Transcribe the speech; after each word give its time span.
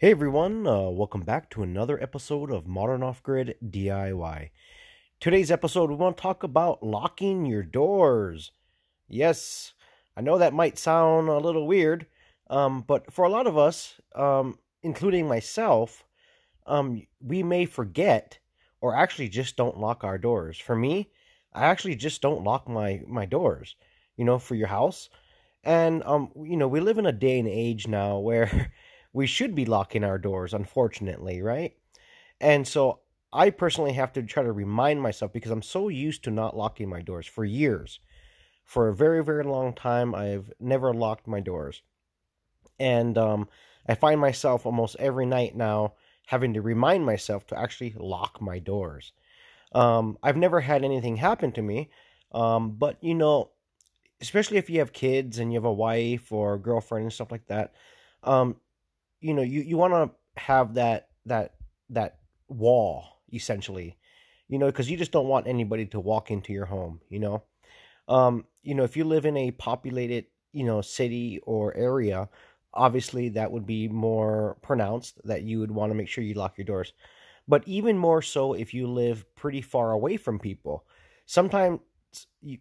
Hey 0.00 0.12
everyone, 0.12 0.64
uh, 0.64 0.90
welcome 0.90 1.22
back 1.22 1.50
to 1.50 1.64
another 1.64 2.00
episode 2.00 2.52
of 2.52 2.68
Modern 2.68 3.02
Off 3.02 3.20
Grid 3.20 3.56
DIY. 3.68 4.50
Today's 5.18 5.50
episode, 5.50 5.90
we 5.90 5.96
want 5.96 6.16
to 6.16 6.22
talk 6.22 6.44
about 6.44 6.84
locking 6.84 7.44
your 7.46 7.64
doors. 7.64 8.52
Yes, 9.08 9.72
I 10.16 10.20
know 10.20 10.38
that 10.38 10.54
might 10.54 10.78
sound 10.78 11.28
a 11.28 11.38
little 11.38 11.66
weird, 11.66 12.06
um, 12.48 12.84
but 12.86 13.12
for 13.12 13.24
a 13.24 13.28
lot 13.28 13.48
of 13.48 13.58
us, 13.58 14.00
um, 14.14 14.60
including 14.84 15.26
myself, 15.26 16.04
um, 16.64 17.04
we 17.20 17.42
may 17.42 17.66
forget 17.66 18.38
or 18.80 18.94
actually 18.94 19.28
just 19.28 19.56
don't 19.56 19.80
lock 19.80 20.04
our 20.04 20.16
doors. 20.16 20.60
For 20.60 20.76
me, 20.76 21.10
I 21.52 21.64
actually 21.64 21.96
just 21.96 22.22
don't 22.22 22.44
lock 22.44 22.68
my, 22.68 23.02
my 23.08 23.26
doors, 23.26 23.74
you 24.16 24.24
know, 24.24 24.38
for 24.38 24.54
your 24.54 24.68
house. 24.68 25.10
And, 25.64 26.04
um, 26.04 26.30
you 26.36 26.56
know, 26.56 26.68
we 26.68 26.78
live 26.78 26.98
in 26.98 27.06
a 27.06 27.10
day 27.10 27.40
and 27.40 27.48
age 27.48 27.88
now 27.88 28.18
where 28.20 28.70
we 29.12 29.26
should 29.26 29.54
be 29.54 29.64
locking 29.64 30.04
our 30.04 30.18
doors, 30.18 30.54
unfortunately, 30.54 31.42
right? 31.42 31.74
And 32.40 32.66
so 32.66 33.00
I 33.32 33.50
personally 33.50 33.92
have 33.94 34.12
to 34.14 34.22
try 34.22 34.42
to 34.42 34.52
remind 34.52 35.02
myself 35.02 35.32
because 35.32 35.50
I'm 35.50 35.62
so 35.62 35.88
used 35.88 36.24
to 36.24 36.30
not 36.30 36.56
locking 36.56 36.88
my 36.88 37.02
doors 37.02 37.26
for 37.26 37.44
years. 37.44 38.00
For 38.64 38.88
a 38.88 38.94
very, 38.94 39.24
very 39.24 39.44
long 39.44 39.72
time, 39.72 40.14
I've 40.14 40.52
never 40.60 40.92
locked 40.92 41.26
my 41.26 41.40
doors. 41.40 41.82
And 42.78 43.16
um, 43.16 43.48
I 43.88 43.94
find 43.94 44.20
myself 44.20 44.66
almost 44.66 44.96
every 44.98 45.26
night 45.26 45.56
now 45.56 45.94
having 46.26 46.52
to 46.54 46.60
remind 46.60 47.04
myself 47.06 47.46
to 47.46 47.58
actually 47.58 47.94
lock 47.96 48.40
my 48.40 48.58
doors. 48.58 49.12
Um, 49.72 50.18
I've 50.22 50.36
never 50.36 50.60
had 50.60 50.84
anything 50.84 51.16
happen 51.16 51.52
to 51.52 51.62
me, 51.62 51.90
um, 52.32 52.72
but 52.72 53.02
you 53.02 53.14
know, 53.14 53.50
especially 54.20 54.58
if 54.58 54.68
you 54.68 54.78
have 54.80 54.92
kids 54.92 55.38
and 55.38 55.50
you 55.50 55.56
have 55.56 55.64
a 55.64 55.72
wife 55.72 56.30
or 56.32 56.54
a 56.54 56.58
girlfriend 56.58 57.04
and 57.04 57.12
stuff 57.12 57.30
like 57.30 57.46
that, 57.46 57.72
um, 58.24 58.56
you 59.20 59.34
know 59.34 59.42
you, 59.42 59.60
you 59.60 59.76
want 59.76 59.92
to 59.94 60.40
have 60.40 60.74
that 60.74 61.08
that 61.26 61.54
that 61.90 62.18
wall 62.48 63.22
essentially 63.32 63.96
you 64.48 64.58
know 64.58 64.66
because 64.66 64.90
you 64.90 64.96
just 64.96 65.12
don't 65.12 65.28
want 65.28 65.46
anybody 65.46 65.84
to 65.86 66.00
walk 66.00 66.30
into 66.30 66.52
your 66.52 66.66
home 66.66 67.00
you 67.08 67.18
know? 67.18 67.42
Um 68.08 68.46
you 68.62 68.74
know 68.74 68.84
if 68.84 68.96
you 68.96 69.04
live 69.04 69.26
in 69.26 69.36
a 69.36 69.50
populated 69.50 70.26
you 70.52 70.64
know 70.64 70.80
city 70.80 71.40
or 71.44 71.76
area 71.76 72.28
obviously 72.74 73.28
that 73.30 73.50
would 73.50 73.66
be 73.66 73.88
more 73.88 74.56
pronounced 74.62 75.20
that 75.24 75.42
you 75.42 75.58
would 75.60 75.70
want 75.70 75.90
to 75.90 75.94
make 75.94 76.08
sure 76.08 76.22
you 76.22 76.34
lock 76.34 76.56
your 76.56 76.66
doors. 76.66 76.92
But 77.48 77.66
even 77.66 77.96
more 77.96 78.20
so 78.20 78.52
if 78.52 78.74
you 78.74 78.86
live 78.86 79.24
pretty 79.34 79.62
far 79.62 79.92
away 79.92 80.18
from 80.18 80.38
people. 80.38 80.84
Sometimes 81.24 81.80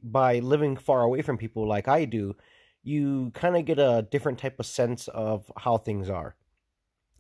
by 0.04 0.40
living 0.40 0.76
far 0.76 1.04
away 1.04 1.22
from 1.22 1.38
people 1.38 1.68
like 1.68 1.88
i 1.88 2.06
do 2.06 2.36
you 2.84 3.32
kind 3.34 3.56
of 3.56 3.66
get 3.66 3.80
a 3.80 4.06
different 4.12 4.38
type 4.40 4.60
of 4.60 4.66
sense 4.66 5.08
of 5.10 5.52
how 5.58 5.78
things 5.78 6.10
are 6.10 6.36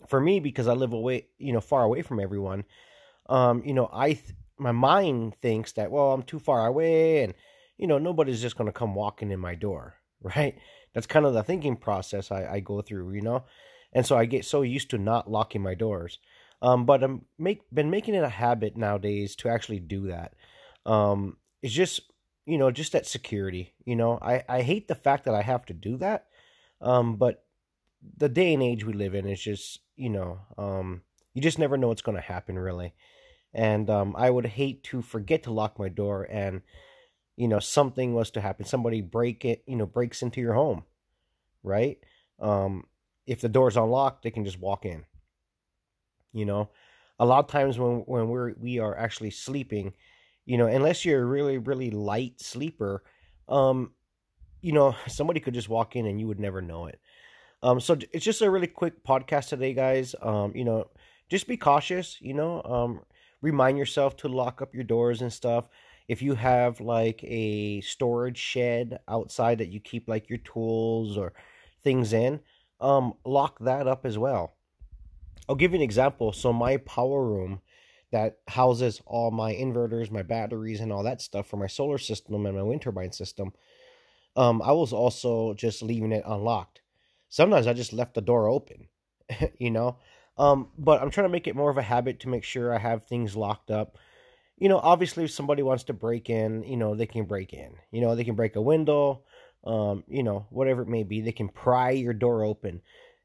for 0.10 0.20
me 0.20 0.40
because 0.40 0.68
I 0.68 0.74
live 0.74 0.94
away, 0.94 1.28
you 1.38 1.54
know, 1.54 1.62
far 1.62 1.84
away 1.84 2.02
from 2.02 2.20
everyone. 2.20 2.66
Um, 3.28 3.64
you 3.66 3.74
know, 3.74 3.90
I 3.92 4.14
th- 4.14 4.36
my 4.58 4.72
mind 4.72 5.36
thinks 5.42 5.74
that 5.74 5.92
well, 5.92 6.14
I'm 6.14 6.24
too 6.24 6.40
far 6.40 6.66
away, 6.66 7.24
and 7.24 7.34
you 7.78 7.88
know, 7.88 7.98
nobody's 7.98 8.42
just 8.42 8.58
gonna 8.58 8.72
come 8.72 8.96
walking 8.96 9.32
in 9.32 9.40
my 9.40 9.56
door, 9.56 9.96
right? 10.22 10.58
That's 10.94 11.08
kind 11.08 11.26
of 11.26 11.34
the 11.34 11.44
thinking 11.44 11.76
process 11.76 12.32
I, 12.32 12.54
I 12.54 12.60
go 12.60 12.82
through, 12.82 13.14
you 13.14 13.22
know, 13.22 13.44
and 13.94 14.06
so 14.06 14.18
I 14.18 14.26
get 14.26 14.46
so 14.46 14.62
used 14.62 14.90
to 14.92 14.98
not 14.98 15.30
locking 15.30 15.62
my 15.62 15.76
doors. 15.76 16.20
Um, 16.62 16.86
but 16.86 17.04
I'm 17.04 17.26
make 17.38 17.62
been 17.72 17.92
making 17.92 18.16
it 18.16 18.24
a 18.24 18.30
habit 18.30 18.76
nowadays 18.76 19.36
to 19.38 19.50
actually 19.50 19.80
do 19.80 20.08
that. 20.08 20.34
Um, 20.86 21.38
it's 21.62 21.74
just 21.74 22.02
you 22.46 22.58
know 22.58 22.72
just 22.72 22.94
that 22.94 23.06
security. 23.06 23.74
You 23.86 23.96
know, 23.96 24.18
I 24.22 24.44
I 24.50 24.62
hate 24.64 24.88
the 24.88 24.96
fact 24.96 25.26
that 25.26 25.36
I 25.36 25.44
have 25.44 25.66
to 25.68 25.74
do 25.74 25.98
that. 25.98 26.28
Um, 26.82 27.16
but 27.16 27.44
the 28.18 28.30
day 28.30 28.54
and 28.54 28.64
age 28.64 28.86
we 28.86 28.94
live 28.94 29.16
in 29.16 29.28
is 29.28 29.42
just 29.42 29.80
you 29.98 30.10
know 30.10 30.40
um, 30.58 31.02
you 31.34 31.42
just 31.42 31.60
never 31.60 31.78
know 31.78 31.90
what's 31.90 32.02
going 32.02 32.16
to 32.18 32.22
happen 32.22 32.58
really. 32.58 32.94
And 33.54 33.90
um, 33.90 34.16
i 34.18 34.30
would 34.30 34.46
hate 34.46 34.84
to 34.86 35.02
forget 35.02 35.44
to 35.44 35.52
lock 35.52 35.80
my 35.80 35.90
door 35.90 36.28
and 36.30 36.62
you 37.36 37.48
know 37.48 37.60
something 37.60 38.14
was 38.14 38.32
to 38.32 38.42
happen. 38.42 38.66
Somebody 38.66 39.02
break 39.02 39.46
it 39.46 39.64
you 39.68 39.76
know 39.76 39.86
breaks 39.86 40.22
into 40.22 40.42
your 40.42 40.54
home 40.54 40.84
right? 41.64 41.98
Um, 42.40 42.86
if 43.26 43.42
the 43.42 43.50
door's 43.50 43.78
unlocked 43.78 44.24
they 44.24 44.32
can 44.32 44.46
just 44.46 44.60
walk 44.60 44.86
in 44.86 45.06
you 46.34 46.46
know? 46.46 46.70
A 47.20 47.26
lot 47.26 47.40
of 47.40 47.52
times 47.52 47.80
when 47.80 48.02
when 48.02 48.30
we're 48.30 48.54
we 48.60 48.78
are 48.80 48.96
actually 48.96 49.32
sleeping 49.32 49.94
you 50.48 50.58
know 50.58 50.66
unless 50.66 51.04
you're 51.06 51.22
a 51.22 51.26
really 51.26 51.58
really 51.60 51.92
light 51.92 52.40
sleeper 52.40 53.04
um 53.50 53.92
you 54.62 54.72
know 54.72 54.96
somebody 55.08 55.40
could 55.40 55.54
just 55.54 55.70
walk 55.70 55.96
in 55.96 56.08
and 56.08 56.20
you 56.20 56.28
would 56.28 56.40
never 56.40 56.62
know 56.62 56.88
it 56.88 57.00
um, 57.68 57.82
so 57.82 57.98
it's 58.14 58.24
just 58.24 58.42
a 58.42 58.50
really 58.50 58.68
quick 58.68 59.04
podcast 59.04 59.50
today, 59.50 59.74
guys. 59.74 60.16
Um, 60.22 60.54
you 60.56 60.64
know, 60.64 60.90
just 61.28 61.50
be 61.50 61.58
cautious. 61.58 62.16
You 62.22 62.34
know, 62.34 62.64
um, 62.64 63.02
remind 63.42 63.78
yourself 63.78 64.16
to 64.18 64.30
lock 64.30 64.62
up 64.62 64.74
your 64.74 64.86
doors 64.86 65.22
and 65.22 65.34
stuff. 65.34 65.68
If 66.08 66.22
you 66.22 66.36
have 66.36 66.80
like 66.80 67.22
a 67.26 67.82
storage 67.82 68.38
shed 68.38 69.00
outside 69.10 69.58
that 69.58 69.68
you 69.68 69.82
keep 69.82 70.08
like 70.08 70.30
your 70.30 70.38
tools 70.40 71.18
or 71.18 71.34
things 71.84 72.14
in, 72.14 72.40
um, 72.80 73.16
lock 73.26 73.60
that 73.60 73.86
up 73.86 74.06
as 74.06 74.18
well. 74.18 74.56
I'll 75.50 75.56
give 75.56 75.72
you 75.72 75.78
an 75.80 75.84
example. 75.84 76.32
So 76.32 76.54
my 76.54 76.78
power 76.78 77.22
room 77.22 77.60
that 78.14 78.38
houses 78.48 79.02
all 79.06 79.30
my 79.30 79.54
inverters, 79.54 80.10
my 80.10 80.24
batteries, 80.24 80.80
and 80.80 80.94
all 80.94 81.04
that 81.04 81.22
stuff 81.22 81.48
for 81.48 81.58
my 81.58 81.68
solar 81.68 81.98
system 81.98 82.46
and 82.46 82.56
my 82.56 82.64
wind 82.64 82.82
turbine 82.82 83.12
system. 83.12 83.52
Um, 84.38 84.62
I 84.62 84.72
was 84.72 84.94
also 84.94 85.54
just 85.54 85.82
leaving 85.82 86.14
it 86.14 86.24
unlocked 86.26 86.80
sometimes 87.30 87.68
I 87.68 87.74
just 87.74 87.94
left 87.94 88.14
the 88.14 88.22
door 88.22 88.48
open, 88.48 88.88
you 89.58 89.72
know. 89.72 89.98
Um, 90.38 90.70
but 90.78 91.02
I'm 91.02 91.10
trying 91.10 91.26
to 91.26 91.32
make 91.32 91.48
it 91.48 91.56
more 91.56 91.70
of 91.70 91.78
a 91.78 91.84
habit 91.84 92.20
to 92.22 92.30
make 92.30 92.44
sure 92.44 92.74
I 92.74 92.78
have 92.78 93.06
things 93.06 93.36
locked 93.36 93.72
up. 93.72 93.98
You 94.58 94.70
know, 94.70 94.80
obviously, 94.80 95.24
if 95.24 95.32
somebody 95.32 95.64
wants 95.64 95.84
to 95.86 95.94
break 95.94 96.30
in, 96.30 96.64
you 96.64 96.78
know, 96.78 96.96
they 96.96 97.06
can 97.06 97.26
break 97.26 97.54
in. 97.54 97.76
You 97.92 98.02
know, 98.02 98.16
they 98.16 98.24
can 98.24 98.36
break 98.36 98.56
a 98.56 98.62
window, 98.62 99.24
um, 99.64 100.04
you 100.08 100.24
know, 100.24 100.46
whatever 100.50 100.82
it 100.84 100.88
may 100.88 101.04
be. 101.04 101.22
They 101.22 101.32
can 101.32 101.50
pry 101.50 101.92
your 101.92 102.14
door 102.14 102.44
open, 102.44 102.82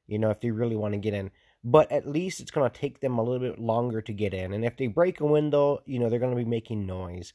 you 0.07 0.19
know, 0.19 0.31
if 0.31 0.41
they 0.41 0.51
really 0.51 0.77
want 0.77 0.95
to 0.95 0.99
get 0.99 1.15
in. 1.15 1.31
But 1.65 1.93
at 1.93 2.09
least 2.09 2.41
it's 2.41 2.51
going 2.51 2.69
to 2.69 2.79
take 2.79 3.01
them 3.01 3.19
a 3.19 3.23
little 3.23 3.39
bit 3.39 3.59
longer 3.59 4.03
to 4.03 4.13
get 4.13 4.35
in. 4.35 4.53
And 4.53 4.65
if 4.65 4.77
they 4.77 4.89
break 4.89 5.21
a 5.21 5.27
window, 5.27 5.81
you 5.87 5.99
know, 5.99 6.11
they're 6.11 6.19
going 6.19 6.37
to 6.37 6.45
be 6.45 6.49
making 6.49 6.87
noise. 6.87 7.33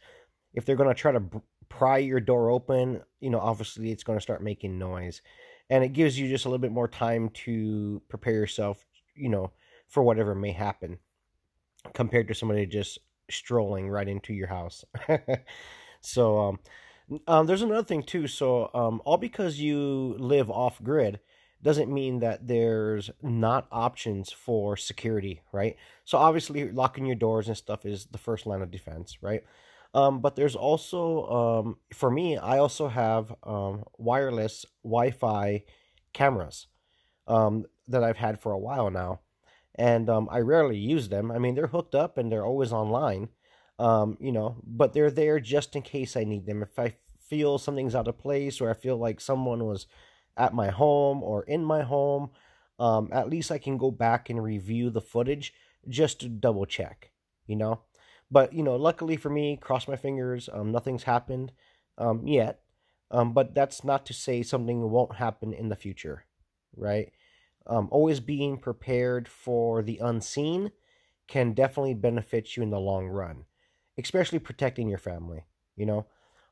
If 0.54 0.66
they're 0.66 0.76
going 0.76 0.90
to 0.90 0.96
try 0.96 1.12
to 1.14 1.24
pry 1.70 2.00
your 2.00 2.20
door 2.20 2.50
open, 2.50 3.02
you 3.20 3.30
know, 3.30 3.40
obviously 3.40 3.92
it's 3.92 4.04
going 4.04 4.18
to 4.18 4.24
start 4.24 4.44
making 4.44 4.78
noise 4.78 5.22
and 5.70 5.84
it 5.84 5.94
gives 5.94 6.18
you 6.18 6.28
just 6.28 6.46
a 6.46 6.50
little 6.50 6.62
bit 6.62 6.72
more 6.72 6.88
time 6.88 7.30
to 7.30 8.02
prepare 8.08 8.34
yourself, 8.34 8.86
you 9.16 9.30
know, 9.30 9.52
for 9.88 10.04
whatever 10.04 10.36
may 10.36 10.52
happen 10.52 10.98
compared 11.94 12.28
to 12.28 12.36
somebody 12.36 12.66
just 12.66 13.00
strolling 13.30 13.90
right 13.90 14.08
into 14.08 14.34
your 14.34 14.48
house. 14.48 14.86
so, 16.02 16.40
um, 16.40 16.60
um, 17.28 17.46
there's 17.46 17.62
another 17.62 17.84
thing 17.84 18.04
too. 18.04 18.28
So, 18.28 18.70
um, 18.74 19.02
all 19.06 19.18
because 19.18 19.60
you 19.60 20.16
live 20.20 20.50
off 20.50 20.82
grid 20.84 21.20
doesn't 21.64 21.92
mean 21.92 22.20
that 22.20 22.48
there's 22.48 23.10
not 23.22 23.68
options 23.72 24.32
for 24.32 24.78
security, 24.78 25.42
right? 25.52 25.76
So, 26.06 26.18
obviously, 26.18 26.70
locking 26.72 27.06
your 27.06 27.16
doors 27.16 27.48
and 27.48 27.58
stuff 27.58 27.86
is 27.86 28.08
the 28.08 28.18
first 28.18 28.46
line 28.46 28.62
of 28.62 28.72
defense, 28.72 29.18
right? 29.22 29.44
Um, 29.98 30.22
but 30.22 30.36
there's 30.36 30.56
also, 30.56 31.04
um, 31.40 31.78
for 31.94 32.12
me, 32.12 32.38
I 32.38 32.60
also 32.60 32.88
have 32.88 33.34
um, 33.44 33.84
wireless 33.98 34.66
Wi 34.84 35.12
Fi 35.12 35.64
cameras 36.14 36.68
um, 37.28 37.66
that 37.88 38.04
I've 38.04 38.18
had 38.18 38.40
for 38.40 38.52
a 38.52 38.60
while 38.60 38.92
now. 38.92 39.22
And 39.76 40.10
um, 40.10 40.30
I 40.32 40.40
rarely 40.40 40.78
use 40.78 41.10
them. 41.10 41.32
I 41.32 41.40
mean, 41.40 41.56
they're 41.56 41.68
hooked 41.68 41.96
up 41.96 42.18
and 42.18 42.32
they're 42.32 42.46
always 42.46 42.74
online, 42.74 43.30
um, 43.80 44.18
you 44.20 44.32
know, 44.32 44.58
but 44.66 44.94
they're 44.94 45.12
there 45.12 45.40
just 45.40 45.76
in 45.76 45.84
case 45.84 46.18
I 46.18 46.24
need 46.26 46.46
them. 46.48 46.64
If 46.64 46.80
I 46.80 46.96
feel 47.30 47.58
something's 47.58 47.96
out 47.96 48.08
of 48.08 48.18
place 48.20 48.62
or 48.62 48.70
I 48.70 48.76
feel 48.76 48.98
like 48.98 49.22
someone 49.22 49.66
was 49.66 49.88
at 50.38 50.54
my 50.54 50.70
home 50.70 51.24
or 51.24 51.44
in 51.44 51.64
my 51.64 51.84
home, 51.84 52.32
at 53.12 53.30
least 53.30 53.52
I 53.52 53.60
can 53.60 53.78
go 53.78 53.92
back 53.92 54.30
and 54.30 54.44
review 54.44 54.90
the 54.90 55.02
footage 55.02 55.54
just 55.90 56.22
to 56.22 56.30
double 56.30 56.66
check, 56.66 57.12
you 57.48 57.56
know? 57.56 57.82
But 58.30 58.54
you 58.54 58.64
know, 58.64 58.76
luckily 58.76 59.18
for 59.18 59.30
me, 59.30 59.58
cross 59.58 59.88
my 59.88 59.96
fingers, 59.96 60.50
um, 60.52 60.72
nothing's 60.72 61.04
happened 61.04 61.52
um, 61.98 62.28
yet. 62.28 62.62
Um, 63.10 63.34
but 63.34 63.56
that's 63.56 63.84
not 63.84 64.06
to 64.08 64.14
say 64.14 64.44
something 64.44 64.90
won't 64.90 65.16
happen 65.16 65.54
in 65.54 65.70
the 65.70 65.78
future, 65.78 66.26
right? 66.76 67.12
Um, 67.66 67.88
always 67.92 68.20
being 68.20 68.58
prepared 68.58 69.28
for 69.28 69.82
the 69.82 70.00
unseen 70.00 70.72
can 71.28 71.54
definitely 71.54 71.94
benefit 71.94 72.56
you 72.56 72.64
in 72.64 72.70
the 72.70 72.80
long 72.80 73.08
run, 73.08 73.46
especially 73.98 74.40
protecting 74.40 74.90
your 74.90 74.98
family. 74.98 75.46
You 75.76 75.86
know, 75.86 76.06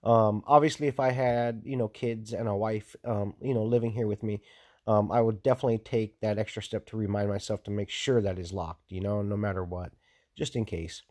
um, 0.04 0.44
obviously, 0.48 0.88
if 0.88 1.00
I 1.00 1.12
had 1.12 1.64
you 1.66 1.76
know 1.76 1.88
kids 1.88 2.32
and 2.34 2.48
a 2.48 2.56
wife, 2.56 2.96
um, 3.04 3.34
you 3.42 3.54
know, 3.54 3.64
living 3.64 3.92
here 3.92 4.08
with 4.08 4.24
me, 4.24 4.42
um, 4.88 5.12
I 5.12 5.22
would 5.22 5.44
definitely 5.44 5.80
take 5.80 6.20
that 6.22 6.38
extra 6.38 6.64
step 6.64 6.86
to 6.88 6.98
remind 6.98 7.30
myself 7.30 7.64
to 7.64 7.72
make 7.72 7.90
sure 7.90 8.22
that 8.22 8.40
is 8.40 8.54
locked. 8.54 8.92
You 8.92 9.02
know, 9.02 9.22
no 9.22 9.36
matter 9.36 9.64
what, 9.64 9.92
just 10.38 10.56
in 10.56 10.64
case. 10.66 11.02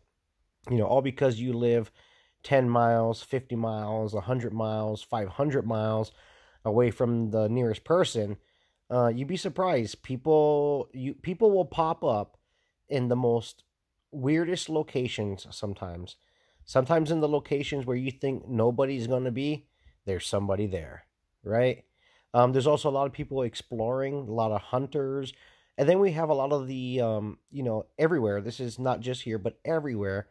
You 0.69 0.77
know, 0.77 0.85
all 0.85 1.01
because 1.01 1.39
you 1.39 1.53
live 1.53 1.91
10 2.43 2.69
miles, 2.69 3.21
50 3.21 3.55
miles, 3.55 4.13
100 4.13 4.53
miles, 4.53 5.03
500 5.03 5.65
miles 5.65 6.11
away 6.63 6.91
from 6.91 7.31
the 7.31 7.47
nearest 7.47 7.83
person, 7.83 8.37
uh, 8.89 9.07
you'd 9.07 9.27
be 9.27 9.37
surprised. 9.37 10.03
People 10.03 10.89
you 10.93 11.15
people 11.15 11.51
will 11.51 11.65
pop 11.65 12.03
up 12.03 12.37
in 12.87 13.07
the 13.07 13.15
most 13.15 13.63
weirdest 14.11 14.69
locations 14.69 15.47
sometimes. 15.51 16.15
Sometimes 16.65 17.11
in 17.11 17.19
the 17.19 17.27
locations 17.27 17.85
where 17.85 17.97
you 17.97 18.11
think 18.11 18.47
nobody's 18.47 19.07
going 19.07 19.25
to 19.25 19.31
be, 19.31 19.67
there's 20.05 20.25
somebody 20.25 20.65
there, 20.65 21.05
right? 21.43 21.83
Um, 22.33 22.51
there's 22.51 22.67
also 22.67 22.89
a 22.89 22.91
lot 22.91 23.05
of 23.07 23.13
people 23.13 23.43
exploring, 23.43 24.27
a 24.27 24.33
lot 24.33 24.51
of 24.51 24.61
hunters, 24.61 25.31
and 25.77 25.87
then 25.87 25.99
we 25.99 26.11
have 26.13 26.29
a 26.29 26.33
lot 26.33 26.51
of 26.51 26.67
the, 26.67 27.01
um, 27.01 27.37
you 27.51 27.63
know, 27.63 27.85
everywhere. 27.99 28.41
This 28.41 28.59
is 28.59 28.79
not 28.79 28.99
just 28.99 29.23
here, 29.23 29.37
but 29.37 29.59
everywhere. 29.63 30.27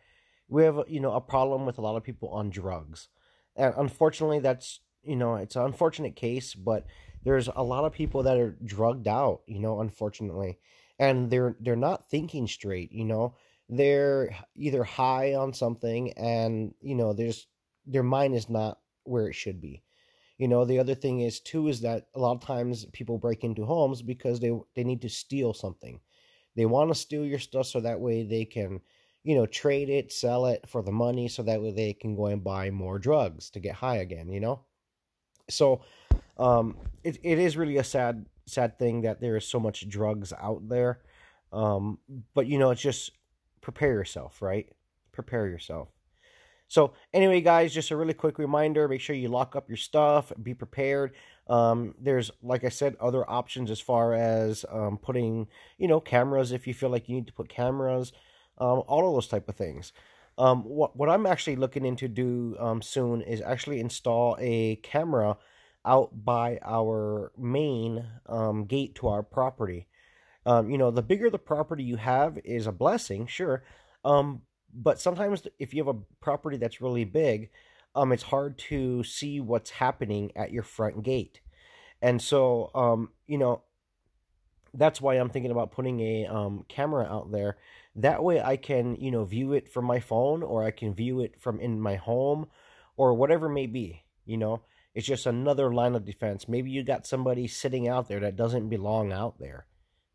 We 0.48 0.64
have, 0.64 0.84
you 0.88 1.00
know, 1.00 1.12
a 1.12 1.20
problem 1.20 1.66
with 1.66 1.78
a 1.78 1.80
lot 1.80 1.96
of 1.96 2.04
people 2.04 2.28
on 2.28 2.50
drugs, 2.50 3.08
and 3.56 3.74
unfortunately, 3.76 4.40
that's 4.40 4.80
you 5.04 5.16
know, 5.16 5.36
it's 5.36 5.56
an 5.56 5.62
unfortunate 5.62 6.16
case, 6.16 6.54
but 6.54 6.86
there's 7.24 7.48
a 7.54 7.62
lot 7.62 7.84
of 7.84 7.92
people 7.92 8.22
that 8.22 8.38
are 8.38 8.56
drugged 8.64 9.08
out, 9.08 9.42
you 9.46 9.58
know, 9.60 9.80
unfortunately, 9.80 10.58
and 10.98 11.30
they're 11.30 11.56
they're 11.60 11.76
not 11.76 12.08
thinking 12.08 12.46
straight, 12.46 12.92
you 12.92 13.04
know. 13.04 13.34
They're 13.68 14.36
either 14.54 14.84
high 14.84 15.34
on 15.34 15.54
something 15.54 16.12
and, 16.12 16.74
you 16.82 16.94
know, 16.94 17.14
there's 17.14 17.46
their 17.86 18.02
mind 18.02 18.34
is 18.34 18.50
not 18.50 18.78
where 19.04 19.26
it 19.26 19.34
should 19.34 19.60
be. 19.60 19.82
You 20.36 20.48
know, 20.48 20.64
the 20.64 20.78
other 20.78 20.94
thing 20.94 21.20
is 21.20 21.40
too 21.40 21.68
is 21.68 21.80
that 21.80 22.08
a 22.14 22.20
lot 22.20 22.32
of 22.32 22.40
times 22.40 22.84
people 22.92 23.18
break 23.18 23.42
into 23.42 23.64
homes 23.64 24.02
because 24.02 24.40
they 24.40 24.52
they 24.74 24.84
need 24.84 25.00
to 25.02 25.08
steal 25.08 25.54
something. 25.54 26.00
They 26.56 26.66
want 26.66 26.90
to 26.90 26.94
steal 26.94 27.24
your 27.24 27.38
stuff 27.38 27.66
so 27.66 27.80
that 27.80 28.00
way 28.00 28.22
they 28.22 28.44
can, 28.44 28.80
you 29.24 29.34
know, 29.34 29.46
trade 29.46 29.90
it, 29.90 30.12
sell 30.12 30.46
it 30.46 30.64
for 30.68 30.82
the 30.82 30.92
money 30.92 31.28
so 31.28 31.42
that 31.42 31.62
way 31.62 31.72
they 31.72 31.92
can 31.92 32.14
go 32.14 32.26
and 32.26 32.44
buy 32.44 32.70
more 32.70 32.98
drugs 32.98 33.50
to 33.50 33.60
get 33.60 33.74
high 33.74 33.96
again, 33.96 34.28
you 34.28 34.38
know? 34.38 34.60
So 35.50 35.80
um, 36.38 36.76
it 37.02 37.18
it 37.22 37.38
is 37.38 37.56
really 37.56 37.78
a 37.78 37.84
sad 37.84 38.26
sad 38.46 38.78
thing 38.78 39.02
that 39.02 39.20
there 39.20 39.36
is 39.36 39.46
so 39.46 39.58
much 39.58 39.88
drugs 39.88 40.32
out 40.38 40.68
there. 40.68 41.00
Um, 41.52 41.98
but 42.34 42.46
you 42.46 42.58
know, 42.58 42.70
it's 42.70 42.82
just 42.82 43.12
prepare 43.60 43.92
yourself, 43.92 44.42
right? 44.42 44.68
Prepare 45.12 45.46
yourself. 45.48 45.88
So 46.68 46.94
anyway, 47.12 47.40
guys, 47.40 47.74
just 47.74 47.90
a 47.90 47.96
really 47.96 48.14
quick 48.14 48.38
reminder: 48.38 48.88
make 48.88 49.00
sure 49.00 49.16
you 49.16 49.28
lock 49.28 49.54
up 49.54 49.68
your 49.68 49.76
stuff, 49.76 50.32
be 50.42 50.54
prepared. 50.54 51.14
Um, 51.46 51.94
there's, 52.00 52.30
like 52.42 52.64
I 52.64 52.70
said, 52.70 52.96
other 53.00 53.28
options 53.28 53.70
as 53.70 53.78
far 53.80 54.14
as 54.14 54.64
um, 54.70 54.96
putting, 54.96 55.46
you 55.76 55.86
know, 55.86 56.00
cameras 56.00 56.52
if 56.52 56.66
you 56.66 56.72
feel 56.72 56.88
like 56.88 57.06
you 57.08 57.16
need 57.16 57.26
to 57.26 57.34
put 57.34 57.50
cameras, 57.50 58.12
um, 58.58 58.82
all 58.86 59.08
of 59.08 59.14
those 59.14 59.28
type 59.28 59.48
of 59.48 59.56
things. 59.56 59.92
Um, 60.36 60.64
what 60.64 60.96
what 60.96 61.08
I'm 61.08 61.26
actually 61.26 61.56
looking 61.56 61.84
into 61.84 62.08
do 62.08 62.56
um, 62.58 62.82
soon 62.82 63.20
is 63.22 63.40
actually 63.40 63.80
install 63.80 64.36
a 64.40 64.76
camera 64.76 65.36
out 65.86 66.24
by 66.24 66.58
our 66.64 67.30
main 67.38 68.04
um, 68.26 68.64
gate 68.64 68.94
to 68.96 69.08
our 69.08 69.22
property. 69.22 69.86
Um, 70.46 70.70
you 70.70 70.78
know, 70.78 70.90
the 70.90 71.02
bigger 71.02 71.30
the 71.30 71.38
property 71.38 71.84
you 71.84 71.96
have 71.96 72.38
is 72.44 72.66
a 72.66 72.72
blessing, 72.72 73.26
sure. 73.26 73.64
Um, 74.04 74.42
but 74.74 75.00
sometimes 75.00 75.46
if 75.58 75.72
you 75.72 75.84
have 75.84 75.94
a 75.94 76.00
property 76.20 76.56
that's 76.56 76.80
really 76.80 77.04
big, 77.04 77.50
um, 77.94 78.12
it's 78.12 78.24
hard 78.24 78.58
to 78.58 79.04
see 79.04 79.40
what's 79.40 79.70
happening 79.70 80.32
at 80.34 80.52
your 80.52 80.64
front 80.64 81.02
gate. 81.02 81.40
And 82.02 82.20
so, 82.20 82.70
um, 82.74 83.10
you 83.26 83.38
know, 83.38 83.62
that's 84.74 85.00
why 85.00 85.14
I'm 85.14 85.30
thinking 85.30 85.50
about 85.50 85.72
putting 85.72 86.00
a 86.00 86.26
um, 86.26 86.64
camera 86.68 87.04
out 87.04 87.30
there. 87.30 87.56
That 87.96 88.22
way 88.22 88.42
I 88.42 88.56
can, 88.56 88.96
you 88.96 89.10
know, 89.10 89.24
view 89.24 89.52
it 89.52 89.72
from 89.72 89.84
my 89.84 90.00
phone 90.00 90.42
or 90.42 90.64
I 90.64 90.72
can 90.72 90.94
view 90.94 91.20
it 91.20 91.40
from 91.40 91.60
in 91.60 91.80
my 91.80 91.94
home 91.94 92.46
or 92.96 93.14
whatever 93.14 93.48
may 93.48 93.66
be, 93.66 94.04
you 94.24 94.36
know. 94.36 94.62
It's 94.94 95.06
just 95.06 95.26
another 95.26 95.74
line 95.74 95.94
of 95.94 96.04
defense. 96.04 96.48
Maybe 96.48 96.70
you 96.70 96.84
got 96.84 97.06
somebody 97.06 97.48
sitting 97.48 97.88
out 97.88 98.08
there 98.08 98.20
that 98.20 98.36
doesn't 98.36 98.68
belong 98.68 99.12
out 99.12 99.38
there, 99.40 99.66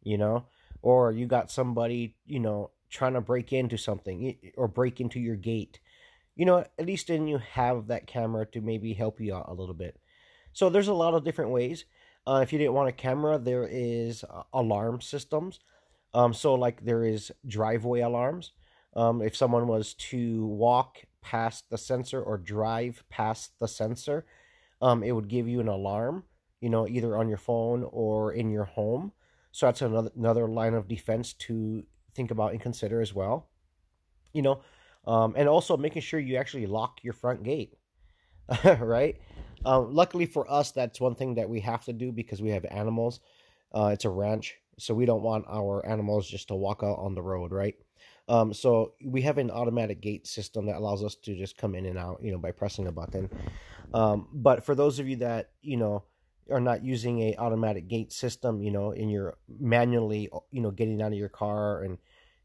you 0.03 0.17
know, 0.17 0.45
or 0.81 1.11
you 1.11 1.25
got 1.25 1.51
somebody, 1.51 2.15
you 2.25 2.39
know, 2.39 2.71
trying 2.89 3.13
to 3.13 3.21
break 3.21 3.51
into 3.51 3.77
something 3.77 4.37
or 4.55 4.67
break 4.67 5.01
into 5.01 5.19
your 5.19 5.35
gate. 5.35 5.79
You 6.35 6.45
know, 6.45 6.59
at 6.77 6.85
least 6.85 7.07
then 7.07 7.27
you 7.27 7.39
have 7.39 7.87
that 7.87 8.07
camera 8.07 8.45
to 8.47 8.61
maybe 8.61 8.93
help 8.93 9.19
you 9.19 9.35
out 9.35 9.49
a 9.49 9.53
little 9.53 9.73
bit. 9.73 9.99
So 10.53 10.69
there's 10.69 10.87
a 10.87 10.93
lot 10.93 11.13
of 11.13 11.25
different 11.25 11.51
ways. 11.51 11.85
Uh, 12.27 12.41
if 12.43 12.53
you 12.53 12.59
didn't 12.59 12.73
want 12.73 12.89
a 12.89 12.93
camera, 12.93 13.39
there 13.39 13.67
is 13.69 14.23
uh, 14.23 14.43
alarm 14.53 15.01
systems. 15.01 15.59
Um, 16.13 16.33
so 16.33 16.55
like 16.55 16.83
there 16.85 17.03
is 17.03 17.31
driveway 17.47 18.01
alarms. 18.01 18.51
Um, 18.95 19.21
if 19.21 19.35
someone 19.35 19.67
was 19.67 19.93
to 19.95 20.45
walk 20.45 20.99
past 21.21 21.69
the 21.69 21.77
sensor 21.77 22.21
or 22.21 22.37
drive 22.37 23.03
past 23.09 23.51
the 23.59 23.67
sensor, 23.67 24.25
um, 24.81 25.03
it 25.03 25.11
would 25.11 25.27
give 25.27 25.47
you 25.47 25.59
an 25.59 25.67
alarm, 25.67 26.23
you 26.61 26.69
know, 26.69 26.87
either 26.87 27.15
on 27.17 27.27
your 27.29 27.37
phone 27.37 27.87
or 27.91 28.33
in 28.33 28.49
your 28.49 28.65
home. 28.65 29.11
So 29.51 29.65
that's 29.65 29.81
another 29.81 30.11
another 30.15 30.47
line 30.47 30.73
of 30.73 30.87
defense 30.87 31.33
to 31.33 31.83
think 32.13 32.31
about 32.31 32.51
and 32.51 32.61
consider 32.61 33.01
as 33.01 33.13
well. 33.13 33.49
You 34.33 34.43
know, 34.43 34.61
um, 35.05 35.33
and 35.35 35.49
also 35.49 35.75
making 35.77 36.01
sure 36.03 36.19
you 36.19 36.37
actually 36.37 36.67
lock 36.67 37.03
your 37.03 37.13
front 37.13 37.43
gate, 37.43 37.75
right? 38.79 39.19
Um, 39.65 39.93
luckily 39.93 40.25
for 40.25 40.49
us, 40.49 40.71
that's 40.71 41.01
one 41.01 41.15
thing 41.15 41.35
that 41.35 41.49
we 41.49 41.59
have 41.61 41.83
to 41.85 41.93
do 41.93 42.11
because 42.11 42.41
we 42.41 42.49
have 42.49 42.65
animals. 42.69 43.19
Uh, 43.73 43.91
it's 43.93 44.05
a 44.05 44.09
ranch, 44.09 44.55
so 44.77 44.93
we 44.93 45.05
don't 45.05 45.21
want 45.21 45.45
our 45.49 45.85
animals 45.85 46.27
just 46.27 46.47
to 46.47 46.55
walk 46.55 46.81
out 46.83 46.97
on 46.99 47.13
the 47.13 47.21
road, 47.21 47.51
right? 47.51 47.75
Um, 48.27 48.53
so 48.53 48.93
we 49.03 49.21
have 49.23 49.37
an 49.39 49.49
automatic 49.49 50.01
gate 50.01 50.27
system 50.27 50.67
that 50.67 50.77
allows 50.77 51.03
us 51.03 51.15
to 51.15 51.35
just 51.35 51.57
come 51.57 51.75
in 51.75 51.85
and 51.85 51.97
out, 51.97 52.19
you 52.21 52.31
know, 52.31 52.37
by 52.37 52.51
pressing 52.51 52.87
a 52.87 52.91
button. 52.91 53.29
Um, 53.93 54.27
but 54.31 54.63
for 54.63 54.75
those 54.75 54.99
of 54.99 55.07
you 55.07 55.17
that 55.17 55.49
you 55.61 55.77
know 55.77 56.03
are 56.51 56.61
not 56.61 56.83
using 56.83 57.21
a 57.21 57.35
automatic 57.37 57.87
gate 57.87 58.13
system, 58.13 58.61
you 58.61 58.71
know, 58.71 58.91
and 58.91 59.11
you're 59.11 59.35
manually, 59.59 60.29
you 60.51 60.61
know, 60.61 60.71
getting 60.71 61.01
out 61.01 61.11
of 61.11 61.17
your 61.17 61.29
car 61.29 61.83
and 61.83 61.97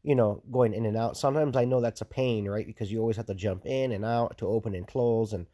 you 0.03 0.15
know 0.15 0.43
going 0.51 0.73
in 0.73 0.85
and 0.85 0.97
out. 0.97 1.17
Sometimes 1.17 1.55
I 1.55 1.65
know 1.65 1.81
that's 1.81 2.01
a 2.01 2.05
pain, 2.05 2.47
right? 2.47 2.65
Because 2.65 2.91
you 2.91 2.99
always 2.99 3.17
have 3.17 3.27
to 3.27 3.35
jump 3.35 3.65
in 3.65 3.91
and 3.91 4.03
out 4.03 4.39
to 4.39 4.47
open 4.47 4.73
and 4.73 4.87
close, 4.87 5.33
and 5.33 5.45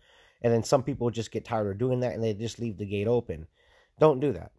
and 0.41 0.53
then 0.53 0.63
some 0.63 0.83
people 0.83 1.09
just 1.09 1.31
get 1.31 1.45
tired 1.45 1.71
of 1.71 1.77
doing 1.77 1.99
that 1.99 2.13
and 2.13 2.23
they 2.23 2.33
just 2.33 2.59
leave 2.59 2.77
the 2.77 2.85
gate 2.85 3.07
open. 3.07 3.47
Don't 3.99 4.19
do 4.19 4.31
that. 4.33 4.51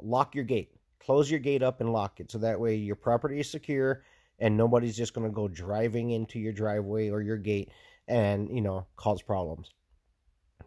Lock 0.00 0.34
your 0.34 0.44
gate. 0.44 0.70
Close 1.00 1.30
your 1.30 1.40
gate 1.40 1.62
up 1.62 1.80
and 1.80 1.92
lock 1.92 2.20
it 2.20 2.30
so 2.30 2.38
that 2.38 2.60
way 2.60 2.74
your 2.74 2.96
property 2.96 3.40
is 3.40 3.50
secure 3.50 4.02
and 4.38 4.56
nobody's 4.56 4.96
just 4.96 5.14
going 5.14 5.26
to 5.26 5.34
go 5.34 5.48
driving 5.48 6.10
into 6.10 6.38
your 6.38 6.52
driveway 6.52 7.10
or 7.10 7.20
your 7.20 7.36
gate 7.36 7.70
and 8.06 8.48
you 8.50 8.60
know 8.60 8.86
cause 8.96 9.22
problems 9.22 9.70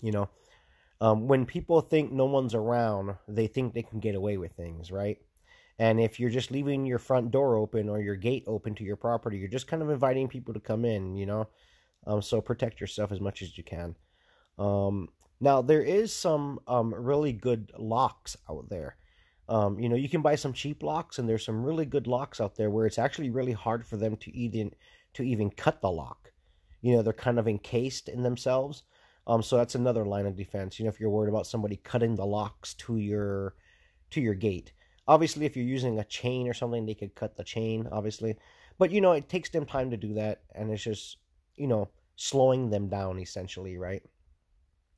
you 0.02 0.12
know 0.12 0.30
um, 1.00 1.28
when 1.28 1.46
people 1.46 1.82
think 1.82 2.12
no 2.12 2.26
one's 2.26 2.54
around 2.54 3.16
they 3.28 3.48
think 3.48 3.74
they 3.74 3.82
can 3.82 4.00
get 4.00 4.16
away 4.16 4.38
with 4.38 4.52
things 4.52 4.92
right 4.92 5.18
and 5.80 6.00
if 6.00 6.20
you're 6.20 6.30
just 6.30 6.52
leaving 6.52 6.86
your 6.86 7.00
front 7.00 7.32
door 7.32 7.56
open 7.56 7.90
or 7.90 8.00
your 8.00 8.16
gate 8.16 8.44
open 8.46 8.76
to 8.76 8.84
your 8.84 8.96
property 8.96 9.38
you're 9.38 9.48
just 9.48 9.68
kind 9.68 9.82
of 9.82 9.90
inviting 9.90 10.28
people 10.28 10.54
to 10.54 10.60
come 10.60 10.86
in 10.86 11.16
you 11.16 11.26
know 11.26 11.48
um, 12.08 12.22
so 12.22 12.42
protect 12.42 12.80
yourself 12.80 13.12
as 13.12 13.22
much 13.22 13.42
as 13.42 13.58
you 13.58 13.64
can 13.64 13.96
um, 14.62 15.10
now 15.40 15.62
there 15.62 15.82
is 15.82 16.14
some 16.14 16.60
um, 16.68 16.94
really 16.94 17.34
good 17.34 17.72
locks 17.78 18.38
out 18.50 18.70
there 18.70 18.98
um, 19.52 19.78
you 19.82 19.90
know, 19.90 19.98
you 19.98 20.08
can 20.08 20.22
buy 20.22 20.36
some 20.36 20.54
cheap 20.54 20.82
locks, 20.82 21.20
and 21.20 21.28
there's 21.28 21.44
some 21.44 21.62
really 21.62 21.86
good 21.86 22.08
locks 22.08 22.40
out 22.40 22.56
there 22.56 22.70
where 22.70 22.86
it's 22.86 22.98
actually 22.98 23.30
really 23.30 23.52
hard 23.52 23.86
for 23.86 23.98
them 23.98 24.16
to 24.16 24.34
even 24.34 24.72
to 25.14 25.24
even 25.24 25.50
cut 25.50 25.82
the 25.82 25.92
lock. 25.92 26.32
You 26.82 26.96
know, 26.96 27.02
they're 27.02 27.12
kind 27.12 27.38
of 27.38 27.50
encased 27.50 28.08
in 28.08 28.24
themselves. 28.24 28.84
Um, 29.28 29.44
so 29.44 29.58
that's 29.58 29.76
another 29.76 30.06
line 30.06 30.26
of 30.26 30.38
defense. 30.38 30.80
You 30.80 30.86
know, 30.86 30.90
if 30.90 31.02
you're 31.02 31.10
worried 31.10 31.30
about 31.30 31.48
somebody 31.48 31.76
cutting 31.76 32.16
the 32.16 32.26
locks 32.26 32.74
to 32.76 32.96
your 32.96 33.56
to 34.12 34.22
your 34.22 34.36
gate. 34.36 34.72
Obviously, 35.06 35.46
if 35.46 35.58
you're 35.58 35.66
using 35.66 36.00
a 36.00 36.06
chain 36.06 36.48
or 36.48 36.54
something, 36.54 36.86
they 36.86 36.94
could 36.94 37.14
cut 37.14 37.36
the 37.36 37.44
chain, 37.44 37.90
obviously. 37.92 38.38
But 38.78 38.92
you 38.92 39.02
know, 39.02 39.12
it 39.12 39.28
takes 39.28 39.50
them 39.50 39.66
time 39.66 39.92
to 39.92 39.98
do 39.98 40.14
that, 40.14 40.44
and 40.56 40.72
it's 40.72 40.84
just 40.84 41.18
you 41.58 41.68
know 41.68 41.90
slowing 42.16 42.70
them 42.70 42.88
down 42.88 43.20
essentially, 43.20 43.78
right? 43.78 44.02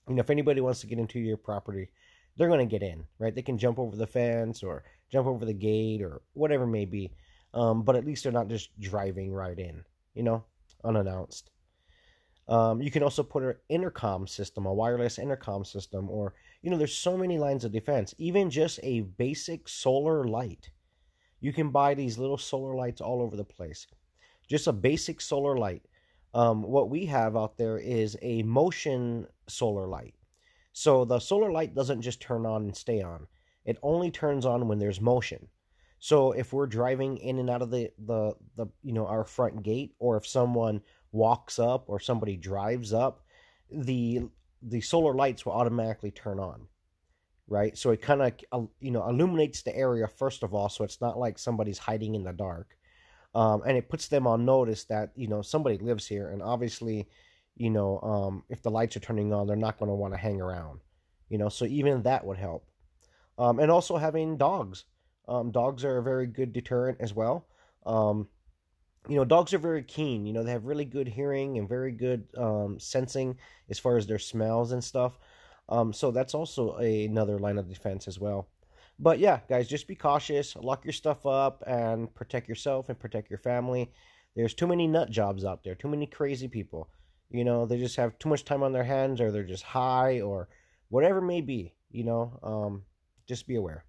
You 0.07 0.15
know, 0.15 0.21
if 0.21 0.29
anybody 0.29 0.61
wants 0.61 0.81
to 0.81 0.87
get 0.87 0.99
into 0.99 1.19
your 1.19 1.37
property, 1.37 1.89
they're 2.35 2.47
going 2.47 2.67
to 2.67 2.79
get 2.79 2.83
in, 2.83 3.05
right? 3.19 3.33
They 3.33 3.41
can 3.41 3.57
jump 3.57 3.79
over 3.79 3.95
the 3.95 4.07
fence 4.07 4.63
or 4.63 4.83
jump 5.11 5.27
over 5.27 5.45
the 5.45 5.53
gate 5.53 6.01
or 6.01 6.21
whatever 6.33 6.65
may 6.65 6.85
be. 6.85 7.11
Um, 7.53 7.83
but 7.83 7.95
at 7.95 8.05
least 8.05 8.23
they're 8.23 8.31
not 8.31 8.49
just 8.49 8.77
driving 8.79 9.31
right 9.31 9.57
in, 9.57 9.83
you 10.15 10.23
know, 10.23 10.43
unannounced. 10.83 11.51
Um, 12.47 12.81
you 12.81 12.91
can 12.91 13.03
also 13.03 13.23
put 13.23 13.43
an 13.43 13.55
intercom 13.69 14.27
system, 14.27 14.65
a 14.65 14.73
wireless 14.73 15.17
intercom 15.19 15.63
system, 15.63 16.09
or, 16.09 16.33
you 16.61 16.69
know, 16.69 16.77
there's 16.77 16.97
so 16.97 17.15
many 17.15 17.37
lines 17.37 17.63
of 17.63 17.71
defense. 17.71 18.13
Even 18.17 18.49
just 18.49 18.79
a 18.83 19.01
basic 19.01 19.69
solar 19.69 20.25
light. 20.25 20.71
You 21.39 21.53
can 21.53 21.69
buy 21.69 21.93
these 21.93 22.17
little 22.17 22.37
solar 22.37 22.75
lights 22.75 23.01
all 23.01 23.21
over 23.21 23.37
the 23.37 23.45
place. 23.45 23.87
just 24.47 24.67
a 24.67 24.73
basic 24.73 25.21
solar 25.21 25.57
light. 25.57 25.83
Um, 26.33 26.63
what 26.63 26.89
we 26.89 27.05
have 27.05 27.37
out 27.37 27.57
there 27.57 27.77
is 27.77 28.17
a 28.21 28.43
motion 28.43 29.27
solar 29.47 29.87
light. 29.87 30.15
So 30.71 31.05
the 31.05 31.19
solar 31.19 31.51
light 31.51 31.75
doesn't 31.75 32.01
just 32.01 32.21
turn 32.21 32.45
on 32.45 32.63
and 32.63 32.75
stay 32.75 33.01
on. 33.01 33.27
It 33.65 33.77
only 33.83 34.09
turns 34.09 34.45
on 34.45 34.67
when 34.67 34.79
there's 34.79 34.99
motion. 34.99 35.47
So 35.99 36.31
if 36.31 36.51
we're 36.51 36.67
driving 36.67 37.17
in 37.17 37.39
and 37.39 37.49
out 37.49 37.61
of 37.61 37.71
the, 37.71 37.91
the, 37.97 38.33
the 38.55 38.67
you 38.81 38.93
know 38.93 39.07
our 39.07 39.23
front 39.23 39.63
gate, 39.63 39.93
or 39.99 40.17
if 40.17 40.27
someone 40.27 40.81
walks 41.11 41.59
up 41.59 41.85
or 41.87 41.99
somebody 41.99 42.35
drives 42.35 42.91
up, 42.91 43.21
the 43.71 44.23
the 44.61 44.81
solar 44.81 45.13
lights 45.13 45.45
will 45.45 45.53
automatically 45.53 46.11
turn 46.11 46.39
on 46.39 46.67
right 47.47 47.77
so 47.77 47.91
it 47.91 48.01
kind 48.01 48.21
of 48.21 48.33
uh, 48.51 48.61
you 48.79 48.91
know 48.91 49.07
illuminates 49.07 49.61
the 49.61 49.75
area 49.75 50.07
first 50.07 50.43
of 50.43 50.53
all 50.53 50.69
so 50.69 50.83
it's 50.83 51.01
not 51.01 51.17
like 51.17 51.37
somebody's 51.37 51.77
hiding 51.77 52.15
in 52.15 52.23
the 52.23 52.31
dark 52.31 52.77
um, 53.35 53.63
and 53.65 53.77
it 53.77 53.89
puts 53.89 54.07
them 54.07 54.27
on 54.27 54.45
notice 54.45 54.83
that 54.85 55.11
you 55.15 55.27
know 55.27 55.41
somebody 55.41 55.77
lives 55.77 56.07
here 56.07 56.29
and 56.29 56.41
obviously 56.41 57.07
you 57.55 57.69
know 57.69 57.99
um, 58.01 58.43
if 58.49 58.61
the 58.61 58.71
lights 58.71 58.95
are 58.95 59.01
turning 59.01 59.33
on 59.33 59.47
they're 59.47 59.55
not 59.55 59.77
going 59.77 59.89
to 59.89 59.95
want 59.95 60.13
to 60.13 60.19
hang 60.19 60.41
around 60.41 60.79
you 61.29 61.37
know 61.37 61.49
so 61.49 61.65
even 61.65 62.03
that 62.03 62.25
would 62.25 62.37
help. 62.37 62.65
Um, 63.39 63.57
and 63.57 63.71
also 63.71 63.97
having 63.97 64.37
dogs. 64.37 64.85
Um, 65.27 65.49
dogs 65.49 65.83
are 65.83 65.97
a 65.97 66.03
very 66.03 66.27
good 66.27 66.53
deterrent 66.53 66.99
as 67.01 67.13
well. 67.15 67.47
Um, 67.85 68.27
you 69.09 69.15
know 69.15 69.25
dogs 69.25 69.53
are 69.53 69.57
very 69.57 69.83
keen 69.83 70.25
you 70.25 70.31
know 70.31 70.43
they 70.43 70.51
have 70.51 70.65
really 70.65 70.85
good 70.85 71.09
hearing 71.09 71.57
and 71.57 71.67
very 71.67 71.91
good 71.91 72.27
um, 72.37 72.79
sensing 72.79 73.37
as 73.69 73.79
far 73.79 73.97
as 73.97 74.07
their 74.07 74.19
smells 74.19 74.71
and 74.71 74.83
stuff. 74.83 75.17
So 75.93 76.11
that's 76.11 76.35
also 76.35 76.77
a, 76.79 77.05
another 77.05 77.39
line 77.39 77.57
of 77.57 77.67
defense 77.67 78.07
as 78.07 78.19
well 78.19 78.47
but 78.99 79.19
yeah, 79.19 79.39
guys, 79.49 79.67
just 79.67 79.87
be 79.87 79.95
cautious, 79.95 80.55
lock 80.55 80.85
your 80.85 80.93
stuff 80.93 81.25
up, 81.25 81.63
and 81.65 82.13
protect 82.13 82.47
yourself 82.47 82.89
and 82.89 82.99
protect 82.99 83.29
your 83.29 83.39
family. 83.39 83.91
There's 84.35 84.53
too 84.53 84.67
many 84.67 84.87
nut 84.87 85.09
jobs 85.09 85.45
out 85.45 85.63
there, 85.63 85.75
too 85.75 85.89
many 85.89 86.05
crazy 86.05 86.47
people. 86.47 86.89
You 87.29 87.43
know, 87.43 87.65
they 87.65 87.77
just 87.77 87.95
have 87.97 88.17
too 88.19 88.29
much 88.29 88.45
time 88.45 88.63
on 88.63 88.73
their 88.73 88.83
hands, 88.83 89.19
or 89.19 89.31
they're 89.31 89.43
just 89.43 89.63
high, 89.63 90.21
or 90.21 90.49
whatever 90.89 91.21
may 91.21 91.41
be. 91.41 91.73
You 91.91 92.03
know, 92.03 92.39
um, 92.43 92.83
just 93.27 93.47
be 93.47 93.55
aware. 93.55 93.85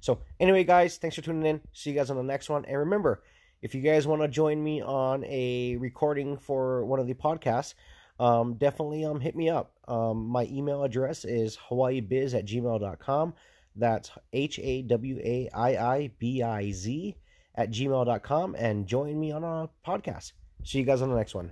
So, 0.00 0.20
anyway, 0.38 0.64
guys, 0.64 0.98
thanks 0.98 1.16
for 1.16 1.22
tuning 1.22 1.46
in. 1.46 1.60
See 1.72 1.90
you 1.90 1.96
guys 1.96 2.10
on 2.10 2.16
the 2.16 2.22
next 2.22 2.50
one. 2.50 2.64
And 2.66 2.78
remember, 2.78 3.22
if 3.62 3.74
you 3.74 3.80
guys 3.80 4.06
want 4.06 4.22
to 4.22 4.28
join 4.28 4.62
me 4.62 4.82
on 4.82 5.24
a 5.24 5.76
recording 5.76 6.36
for 6.36 6.84
one 6.84 7.00
of 7.00 7.06
the 7.06 7.14
podcasts, 7.14 7.74
um, 8.20 8.54
definitely 8.54 9.04
um, 9.04 9.20
hit 9.20 9.34
me 9.34 9.48
up. 9.48 9.72
Um, 9.88 10.26
my 10.26 10.44
email 10.44 10.84
address 10.84 11.24
is 11.24 11.56
hawaiibiz 11.70 12.34
at 12.34 12.46
gmail.com. 12.46 13.34
That's 13.76 14.10
H 14.32 14.58
A 14.62 14.82
W 14.82 15.18
A 15.22 15.48
I 15.52 15.76
I 15.76 16.10
B 16.18 16.42
I 16.42 16.70
Z 16.70 17.16
at 17.54 17.70
gmail.com 17.70 18.54
and 18.58 18.86
join 18.86 19.18
me 19.18 19.32
on 19.32 19.44
a 19.44 19.68
podcast. 19.86 20.32
See 20.64 20.78
you 20.78 20.84
guys 20.84 21.02
on 21.02 21.10
the 21.10 21.16
next 21.16 21.34
one. 21.34 21.50